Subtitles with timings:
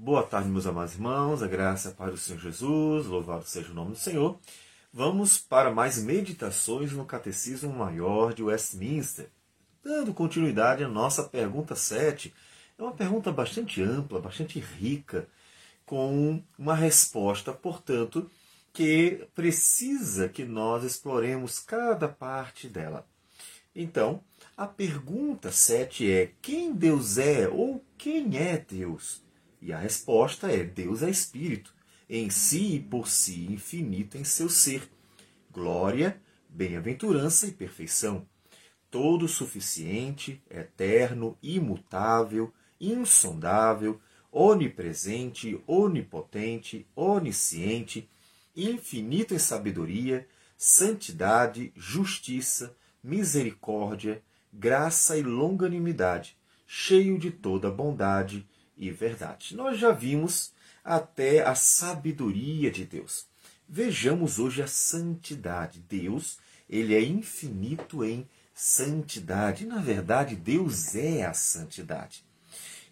[0.00, 3.90] Boa tarde, meus amados irmãos, a graça para o Senhor Jesus, louvado seja o nome
[3.90, 4.38] do Senhor.
[4.92, 9.28] Vamos para mais meditações no Catecismo Maior de Westminster.
[9.82, 12.32] Dando continuidade à nossa pergunta 7,
[12.78, 15.26] é uma pergunta bastante ampla, bastante rica,
[15.84, 18.30] com uma resposta, portanto,
[18.72, 23.04] que precisa que nós exploremos cada parte dela.
[23.74, 24.22] Então,
[24.56, 29.26] a pergunta 7 é: quem Deus é ou quem é Deus?
[29.60, 31.74] E a resposta é: Deus é Espírito,
[32.08, 34.88] em si e por si, infinito em seu ser.
[35.50, 38.26] Glória, bem-aventurança e perfeição.
[38.90, 44.00] Todo suficiente, eterno, imutável, insondável,
[44.32, 48.08] onipresente, onipotente, onisciente,
[48.56, 59.56] infinito em sabedoria, santidade, justiça, misericórdia, graça e longanimidade, cheio de toda bondade e verdade.
[59.56, 60.52] Nós já vimos
[60.84, 63.26] até a sabedoria de Deus.
[63.68, 65.80] Vejamos hoje a santidade.
[65.80, 66.38] Deus,
[66.70, 69.66] ele é infinito em santidade.
[69.66, 72.24] Na verdade, Deus é a santidade.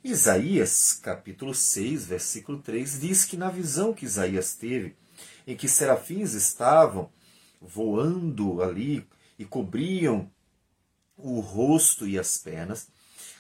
[0.05, 4.95] Isaías, capítulo 6, versículo 3, diz que na visão que Isaías teve,
[5.47, 7.11] em que serafins estavam
[7.61, 9.07] voando ali
[9.39, 10.31] e cobriam
[11.17, 12.89] o rosto e as pernas,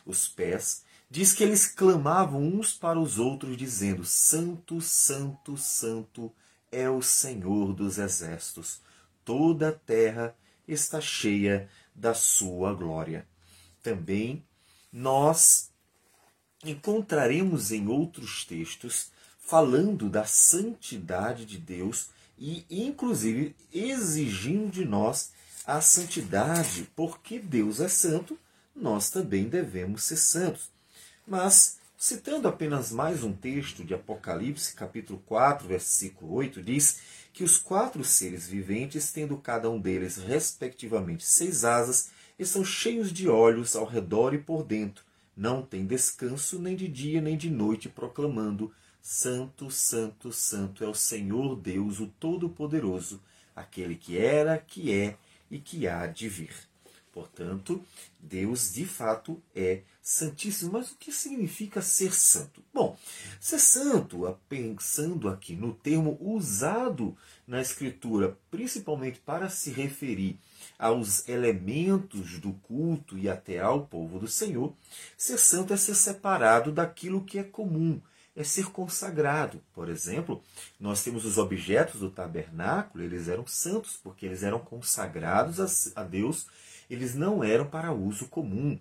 [0.04, 6.32] os pés, diz que eles clamavam uns para os outros, dizendo: Santo, Santo, Santo
[6.70, 8.80] é o Senhor dos exércitos.
[9.24, 13.26] Toda a terra está cheia da sua glória.
[13.82, 14.44] Também
[14.92, 15.70] nós
[16.64, 25.32] encontraremos em outros textos falando da santidade de Deus e, inclusive, exigindo de nós
[25.64, 28.38] a santidade, porque Deus é santo,
[28.74, 30.70] nós também devemos ser santos.
[31.26, 37.00] Mas, citando apenas mais um texto de Apocalipse, capítulo 4, versículo 8, diz
[37.32, 43.28] que os quatro seres viventes, tendo cada um deles respectivamente seis asas, estão cheios de
[43.28, 45.04] olhos ao redor e por dentro,
[45.36, 48.72] não têm descanso nem de dia nem de noite, proclamando:
[49.02, 53.20] Santo, Santo, Santo é o Senhor Deus, o Todo-Poderoso,
[53.54, 55.16] aquele que era, que é
[55.50, 56.54] e que há de vir.
[57.16, 57.82] Portanto,
[58.20, 60.72] Deus de fato é santíssimo.
[60.72, 62.62] Mas o que significa ser santo?
[62.74, 62.94] Bom,
[63.40, 67.16] ser santo, pensando aqui no termo usado
[67.46, 70.38] na Escritura, principalmente para se referir
[70.78, 74.74] aos elementos do culto e até ao povo do Senhor,
[75.16, 77.98] ser santo é ser separado daquilo que é comum,
[78.36, 79.62] é ser consagrado.
[79.72, 80.42] Por exemplo,
[80.78, 86.46] nós temos os objetos do tabernáculo, eles eram santos porque eles eram consagrados a Deus
[86.88, 88.78] eles não eram para uso comum.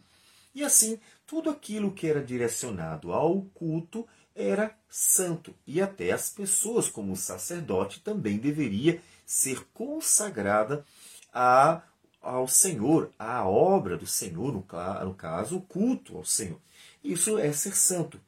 [0.54, 6.90] E assim, tudo aquilo que era direcionado ao culto era santo, e até as pessoas,
[6.90, 10.86] como o sacerdote, também deveria ser consagrada
[11.34, 11.82] a,
[12.22, 14.66] ao Senhor, à obra do Senhor, no,
[15.06, 16.60] no caso, o culto ao Senhor.
[17.04, 18.20] Isso é ser santo.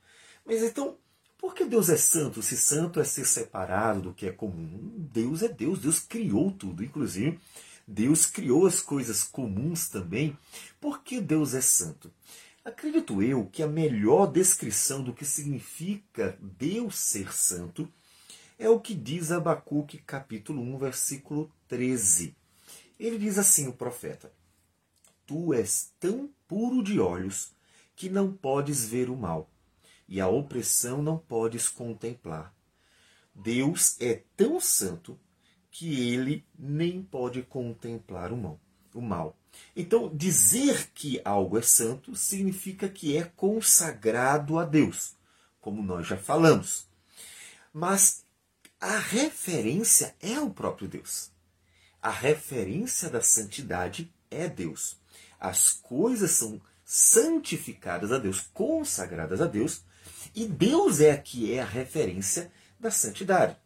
[0.46, 0.98] Mas então,
[1.38, 2.42] por que Deus é santo?
[2.42, 4.94] Se santo é ser separado do que é comum.
[5.12, 7.40] Deus é Deus, Deus criou tudo, inclusive
[7.88, 10.38] Deus criou as coisas comuns também.
[10.82, 12.12] Por que Deus é santo?
[12.66, 17.90] Acredito eu que a melhor descrição do que significa Deus ser santo
[18.60, 22.36] é o que diz Abacuque capítulo 1, versículo 13.
[23.00, 24.34] Ele diz assim, o profeta:
[25.26, 27.54] Tu és tão puro de olhos
[27.96, 29.50] que não podes ver o mal,
[30.10, 32.54] e a opressão não podes contemplar.
[33.34, 35.18] Deus é tão santo
[35.72, 39.38] que ele nem pode contemplar o mal.
[39.76, 45.16] Então, dizer que algo é santo significa que é consagrado a Deus,
[45.60, 46.88] como nós já falamos.
[47.74, 48.26] Mas
[48.80, 51.32] a referência é o próprio Deus.
[52.02, 54.98] A referência da santidade é Deus.
[55.40, 59.84] As coisas são santificadas a Deus, consagradas a Deus,
[60.34, 63.58] e Deus é que é a referência da santidade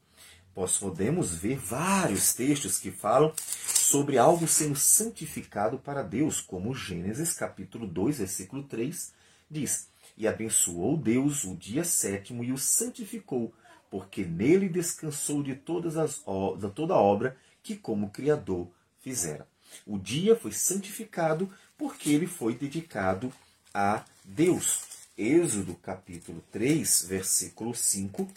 [0.55, 7.33] nós podemos ver vários textos que falam sobre algo sendo santificado para Deus, como Gênesis
[7.33, 9.13] capítulo 2, versículo 3
[9.49, 9.87] diz:
[10.17, 13.53] E abençoou Deus o dia sétimo e o santificou,
[13.89, 16.21] porque nele descansou de todas as
[16.57, 18.67] de toda a obra que como criador
[19.01, 19.47] fizera.
[19.85, 23.31] O dia foi santificado porque ele foi dedicado
[23.73, 24.81] a Deus.
[25.17, 28.27] Êxodo capítulo 3, versículo 5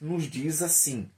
[0.00, 1.08] nos diz assim: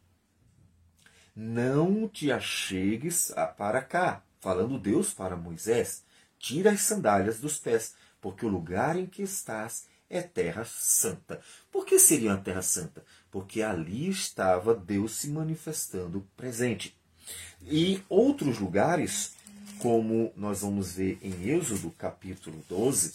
[1.35, 4.23] não te achegues para cá.
[4.41, 6.03] Falando Deus para Moisés,
[6.39, 11.41] tira as sandálias dos pés, porque o lugar em que estás é terra santa.
[11.71, 13.05] Por que seria uma terra santa?
[13.31, 16.99] Porque ali estava Deus se manifestando presente.
[17.63, 19.35] E outros lugares,
[19.79, 23.15] como nós vamos ver em Êxodo capítulo 12,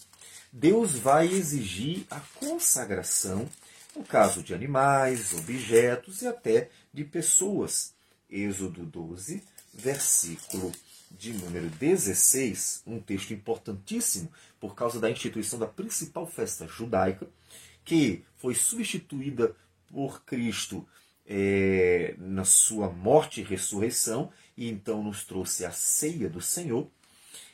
[0.54, 3.50] Deus vai exigir a consagração,
[3.96, 7.95] no caso de animais, objetos e até de pessoas.
[8.30, 9.44] Êxodo 12,
[9.74, 10.72] versículo
[11.12, 17.28] de número 16, um texto importantíssimo por causa da instituição da principal festa judaica,
[17.84, 19.56] que foi substituída
[19.88, 20.86] por Cristo
[21.26, 26.88] é, na sua morte e ressurreição, e então nos trouxe a ceia do Senhor.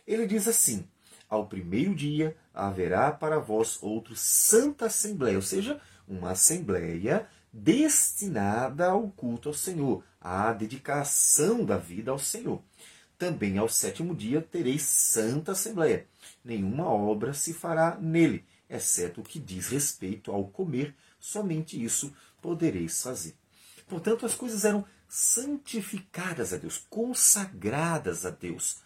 [0.08, 0.88] Ele diz assim:
[1.30, 9.10] Ao primeiro dia haverá para vós outro santa assembleia, ou seja, uma assembleia destinada ao
[9.10, 12.62] culto ao Senhor, à dedicação da vida ao Senhor.
[13.18, 16.08] Também ao sétimo dia tereis santa assembleia.
[16.44, 23.02] Nenhuma obra se fará nele, exceto o que diz respeito ao comer, somente isso podereis
[23.02, 23.36] fazer.
[23.88, 28.78] Portanto, as coisas eram santificadas a Deus, consagradas a Deus.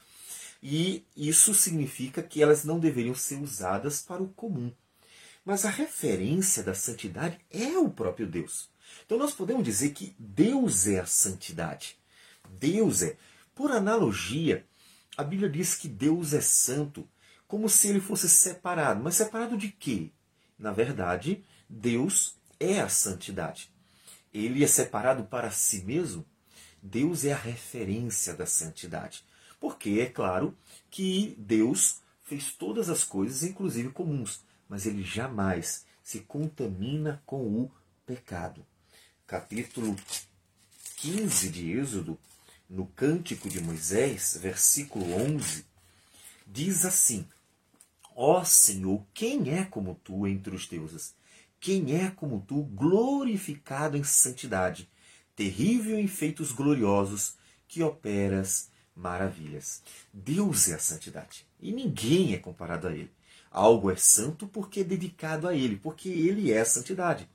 [0.62, 4.73] E isso significa que elas não deveriam ser usadas para o comum.
[5.45, 8.68] Mas a referência da santidade é o próprio Deus.
[9.06, 11.97] Então nós podemos dizer que Deus é a santidade.
[12.59, 13.15] Deus é.
[13.53, 14.65] Por analogia,
[15.15, 17.07] a Bíblia diz que Deus é santo,
[17.47, 19.03] como se ele fosse separado.
[19.03, 20.09] Mas separado de quê?
[20.57, 23.69] Na verdade, Deus é a santidade.
[24.33, 26.25] Ele é separado para si mesmo.
[26.81, 29.24] Deus é a referência da santidade.
[29.59, 30.57] Porque é claro
[30.89, 37.71] que Deus fez todas as coisas, inclusive comuns, mas ele jamais se contamina com o
[38.06, 38.65] pecado.
[39.25, 39.95] Capítulo
[40.97, 42.17] 15 de Êxodo
[42.69, 45.65] no Cântico de Moisés, versículo 11,
[46.45, 47.27] diz assim:
[48.15, 51.13] Ó Senhor, quem é como tu entre os deuses?
[51.59, 54.89] Quem é como tu, glorificado em santidade,
[55.35, 57.35] terrível em feitos gloriosos,
[57.67, 59.81] que operas maravilhas?
[60.13, 63.14] Deus é a santidade e ninguém é comparado a ele.
[63.56, 67.25] Algo é santo porque é dedicado a ele, porque ele é a santidade.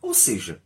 [0.00, 0.62] Ou seja,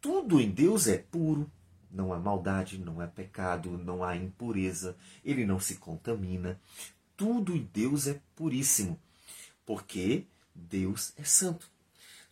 [0.00, 1.50] tudo em Deus é puro,
[1.90, 6.60] não há maldade, não há pecado, não há impureza, ele não se contamina.
[7.16, 8.96] Tudo em Deus é puríssimo,
[9.66, 11.68] porque Deus é santo.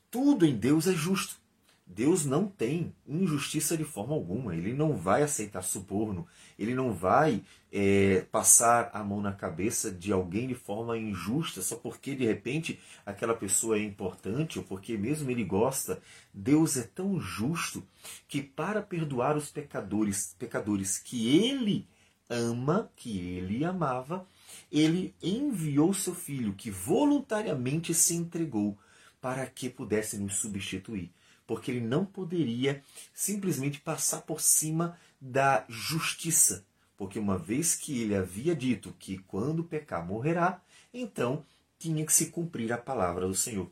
[0.08, 1.40] Tudo em Deus é justo.
[1.86, 4.56] Deus não tem injustiça de forma alguma.
[4.56, 6.26] Ele não vai aceitar suborno.
[6.58, 11.76] Ele não vai é, passar a mão na cabeça de alguém de forma injusta só
[11.76, 16.00] porque de repente aquela pessoa é importante ou porque mesmo ele gosta.
[16.32, 17.86] Deus é tão justo
[18.26, 21.86] que para perdoar os pecadores, pecadores que ele
[22.31, 24.26] ama, que ele amava,
[24.72, 28.78] ele enviou seu filho que voluntariamente se entregou
[29.20, 31.12] para que pudesse nos substituir
[31.46, 32.82] porque ele não poderia
[33.12, 36.64] simplesmente passar por cima da justiça,
[36.96, 40.61] porque uma vez que ele havia dito que quando pecar morrerá,
[40.93, 41.44] então
[41.79, 43.70] tinha que se cumprir a palavra do Senhor,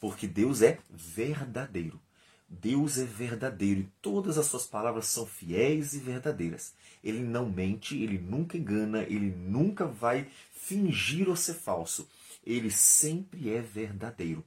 [0.00, 2.00] porque Deus é verdadeiro.
[2.48, 6.74] Deus é verdadeiro e todas as suas palavras são fiéis e verdadeiras.
[7.02, 12.08] Ele não mente, ele nunca engana, ele nunca vai fingir ou ser falso.
[12.44, 14.44] Ele sempre é verdadeiro.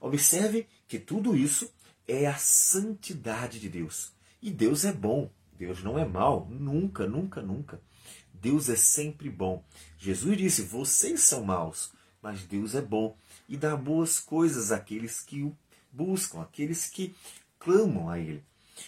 [0.00, 1.70] Observe que tudo isso
[2.06, 4.12] é a santidade de Deus.
[4.40, 7.80] E Deus é bom, Deus não é mal, nunca, nunca, nunca.
[8.32, 9.64] Deus é sempre bom.
[9.96, 13.16] Jesus disse: Vocês são maus, mas Deus é bom
[13.48, 15.56] e dá boas coisas àqueles que o
[15.90, 17.14] buscam, àqueles que
[17.58, 18.44] clamam a Ele.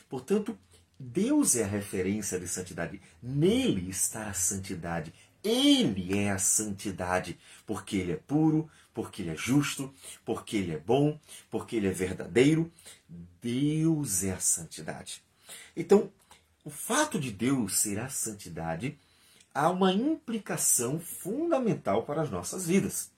[0.09, 0.59] Portanto,
[0.99, 3.01] Deus é a referência de santidade.
[3.23, 5.13] Nele está a santidade.
[5.43, 10.79] Ele é a santidade, porque Ele é puro, porque Ele é justo, porque Ele é
[10.79, 12.73] bom, porque Ele é verdadeiro.
[13.43, 15.23] Deus é a santidade.
[15.77, 16.11] Então,
[16.65, 18.99] o fato de Deus ser a santidade
[19.53, 23.11] há uma implicação fundamental para as nossas vidas.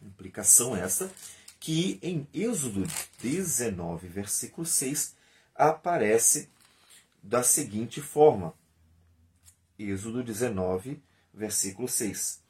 [0.00, 1.12] Implicação essa
[1.58, 2.86] que em Êxodo
[3.20, 5.16] 19, versículo 6,
[5.52, 6.48] aparece
[7.20, 8.54] da seguinte forma.
[9.76, 11.02] Êxodo 19,
[11.34, 12.41] versículo 6.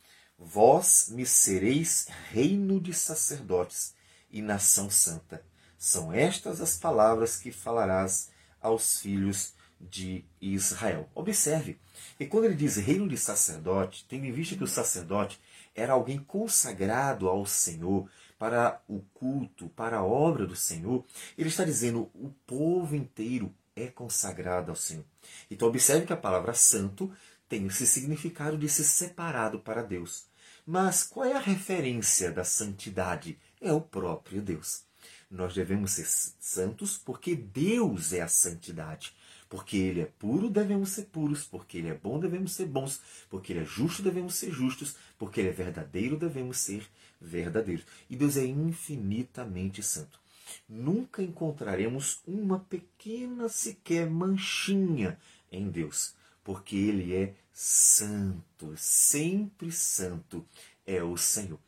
[0.44, 3.94] Vós me sereis reino de sacerdotes
[4.28, 5.44] e nação santa.
[5.78, 8.28] São estas as palavras que falarás
[8.60, 11.08] aos filhos de Israel.
[11.14, 11.78] Observe,
[12.18, 15.40] e quando ele diz reino de sacerdote, tendo em vista que o sacerdote
[15.76, 21.04] era alguém consagrado ao Senhor para o culto, para a obra do Senhor,
[21.38, 25.04] ele está dizendo o povo inteiro é consagrado ao Senhor.
[25.48, 27.12] Então observe que a palavra santo
[27.48, 30.31] tem esse significado de ser separado para Deus.
[30.66, 33.38] Mas qual é a referência da santidade?
[33.62, 34.82] é o próprio Deus.
[35.30, 39.14] Nós devemos ser santos porque Deus é a santidade.
[39.48, 41.44] Porque Ele é puro, devemos ser puros.
[41.44, 43.00] Porque Ele é bom, devemos ser bons.
[43.30, 44.96] Porque Ele é justo, devemos ser justos.
[45.18, 46.86] Porque Ele é verdadeiro, devemos ser
[47.20, 47.86] verdadeiros.
[48.10, 50.20] E Deus é infinitamente santo.
[50.68, 55.18] Nunca encontraremos uma pequena sequer manchinha
[55.50, 56.14] em Deus.
[56.44, 60.44] Porque Ele é santo, sempre santo
[60.86, 61.58] é o Senhor.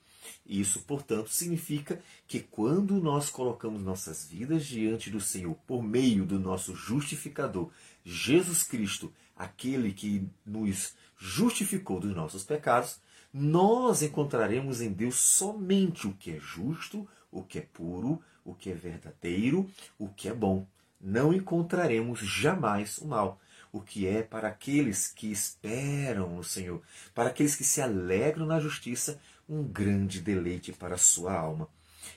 [0.47, 6.39] Isso, portanto, significa que quando nós colocamos nossas vidas diante do Senhor por meio do
[6.39, 7.71] nosso justificador,
[8.05, 13.01] Jesus Cristo, aquele que nos justificou dos nossos pecados,
[13.33, 18.71] nós encontraremos em Deus somente o que é justo, o que é puro, o que
[18.71, 20.67] é verdadeiro, o que é bom.
[21.01, 23.41] Não encontraremos jamais o mal
[23.75, 26.81] o que é para aqueles que esperam no Senhor,
[27.13, 31.69] para aqueles que se alegram na justiça, um grande deleite para a sua alma.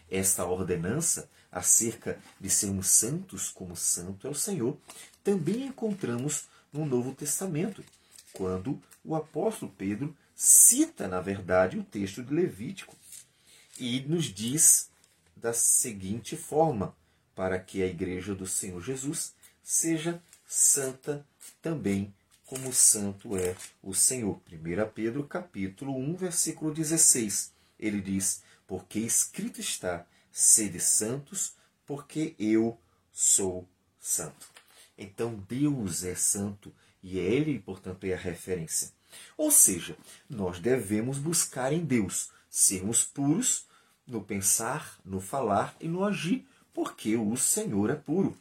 [0.07, 4.77] Esta ordenança acerca de sermos santos como santo é o Senhor,
[5.23, 7.83] também encontramos no Novo Testamento,
[8.33, 12.95] quando o apóstolo Pedro cita, na verdade, o texto de Levítico
[13.79, 14.91] e nos diz
[15.35, 16.95] da seguinte forma:
[17.33, 19.33] para que a igreja do Senhor Jesus
[19.63, 21.25] seja santa
[21.61, 22.13] também
[22.45, 24.41] como santo é o Senhor.
[24.51, 27.51] 1 Pedro capítulo 1, versículo 16.
[27.77, 31.53] Ele diz: Porque escrito está: sede santos,
[31.85, 32.79] porque eu
[33.11, 33.67] sou
[33.99, 34.47] santo.
[34.97, 36.73] Então Deus é santo
[37.03, 38.91] e ele, portanto, é a referência.
[39.37, 39.97] Ou seja,
[40.29, 43.67] nós devemos buscar em Deus sermos puros
[44.05, 48.37] no pensar, no falar e no agir, porque o Senhor é puro.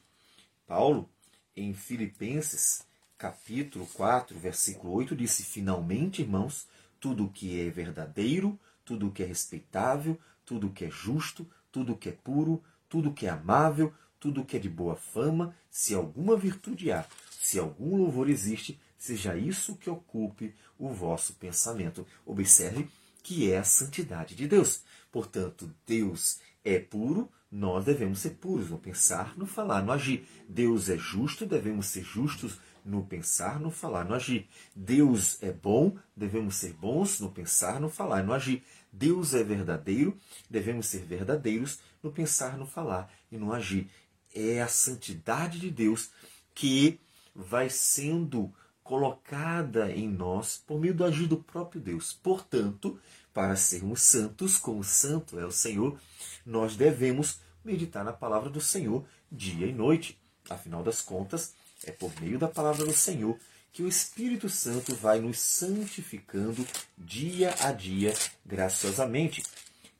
[0.67, 1.09] Paulo,
[1.57, 2.85] em Filipenses,
[3.19, 6.67] capítulo 4, versículo 8, disse: Finalmente, irmãos,
[7.01, 11.49] tudo o que é verdadeiro, tudo o que é respeitável, tudo o que é justo,
[11.73, 14.69] tudo o que é puro, tudo o que é amável, tudo o que é de
[14.69, 20.89] boa fama, se alguma virtude há, se algum louvor existe, seja isso que ocupe o
[20.89, 22.07] vosso pensamento.
[22.25, 22.89] Observe
[23.23, 24.83] que é a santidade de Deus.
[25.11, 30.27] Portanto, Deus é puro, nós devemos ser puros no pensar, no falar, no agir.
[30.49, 34.49] Deus é justo, devemos ser justos no pensar, no falar, no agir.
[34.75, 38.63] Deus é bom, devemos ser bons no pensar, no falar, no agir.
[38.93, 40.17] Deus é verdadeiro,
[40.49, 43.91] devemos ser verdadeiros no pensar, no falar e no agir.
[44.35, 46.11] É a santidade de Deus
[46.55, 47.01] que
[47.35, 48.53] vai sendo
[48.83, 52.13] colocada em nós por meio do agir do próprio Deus.
[52.13, 52.99] Portanto,
[53.35, 55.99] para sermos santos, como santo é o Senhor,
[56.45, 60.19] nós devemos meditar na palavra do Senhor dia e noite.
[60.49, 61.56] Afinal das contas,
[61.87, 63.39] é por meio da palavra do Senhor
[63.73, 66.67] que o Espírito Santo vai nos santificando
[66.99, 68.13] dia a dia
[68.45, 69.43] graciosamente.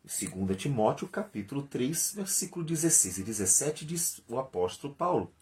[0.03, 5.33] 2 Timóteo, capítulo 3, versículo 16 e 17 diz o apóstolo Paulo: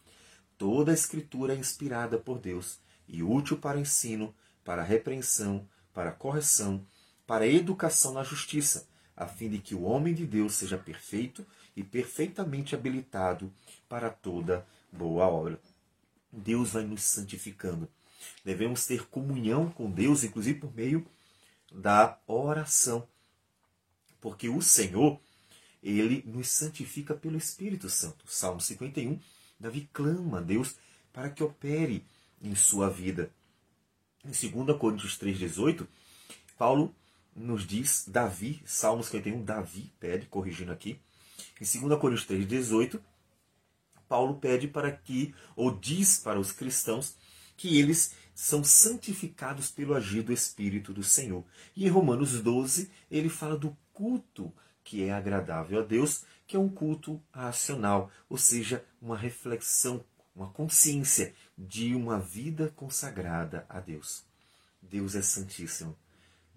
[0.58, 4.34] Toda a escritura é inspirada por Deus e útil para ensino,
[4.64, 6.86] para repreensão, para correção,
[7.26, 11.46] para educação na justiça, a fim de que o homem de Deus seja perfeito
[11.76, 13.52] e perfeitamente habilitado
[13.88, 15.60] para toda boa obra.
[16.34, 17.88] Deus vai nos santificando.
[18.44, 21.06] Devemos ter comunhão com Deus, inclusive por meio
[21.72, 23.06] da oração.
[24.20, 25.20] Porque o Senhor,
[25.82, 28.24] ele nos santifica pelo Espírito Santo.
[28.26, 29.20] Salmo 51,
[29.58, 30.76] Davi clama a Deus
[31.12, 32.04] para que opere
[32.40, 33.30] em sua vida.
[34.24, 35.86] Em 2 Coríntios 3,18,
[36.56, 36.94] Paulo
[37.36, 40.98] nos diz, Davi, Salmo 51, Davi pede, corrigindo aqui,
[41.60, 43.00] em 2 Coríntios 3,18,
[44.08, 47.16] Paulo pede para que, ou diz para os cristãos,
[47.56, 51.44] que eles são santificados pelo agir do Espírito do Senhor.
[51.76, 56.58] E em Romanos 12, ele fala do culto que é agradável a Deus, que é
[56.58, 60.04] um culto racional, ou seja, uma reflexão,
[60.36, 64.24] uma consciência de uma vida consagrada a Deus.
[64.82, 65.96] Deus é santíssimo.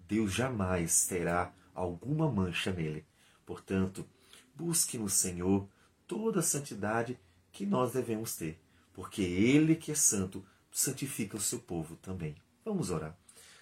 [0.06, 3.06] Deus jamais terá alguma mancha nele.
[3.46, 4.06] Portanto,
[4.54, 5.66] busque no Senhor
[6.06, 7.18] toda a santidade
[7.52, 8.58] que nós devemos ter,
[8.92, 12.34] porque Ele que é santo santifica o seu povo também.
[12.64, 13.16] Vamos orar.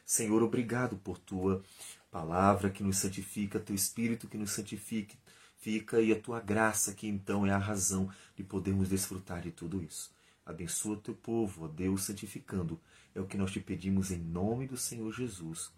[0.05, 1.63] Senhor, obrigado por tua
[2.11, 5.15] palavra que nos santifica, teu Espírito que nos santifica,
[5.59, 9.83] fica e a tua graça que então é a razão de podermos desfrutar de tudo
[9.83, 10.11] isso.
[10.45, 12.81] Abençoa teu povo, ó Deus, santificando.
[13.15, 15.73] É o que nós te pedimos em nome do Senhor Jesus.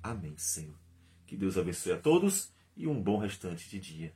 [0.00, 0.76] Amém, Senhor.
[1.26, 4.14] Que Deus abençoe a todos e um bom restante de dia.